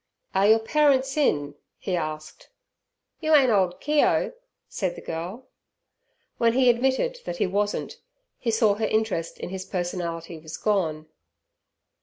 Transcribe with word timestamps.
"Are 0.33 0.47
your 0.47 0.57
parents 0.57 1.15
in?" 1.15 1.53
he 1.77 1.95
asked. 1.95 2.49
"You 3.19 3.35
ain't 3.35 3.51
ole 3.51 3.73
Keogh?" 3.73 4.33
said 4.67 4.95
the 4.95 5.01
girl. 5.01 5.45
When 6.39 6.53
he 6.53 6.71
admitted 6.71 7.19
that 7.25 7.37
he 7.37 7.45
wasn't, 7.45 7.97
he 8.39 8.49
saw 8.49 8.73
her 8.73 8.87
interest 8.87 9.37
in 9.37 9.49
his 9.49 9.63
personality 9.65 10.39
was 10.39 10.57
gone. 10.57 11.05